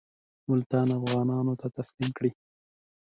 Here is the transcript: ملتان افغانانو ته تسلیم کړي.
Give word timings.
ملتان 0.49 0.87
افغانانو 0.99 1.53
ته 1.61 1.67
تسلیم 1.77 2.09
کړي. 2.17 2.31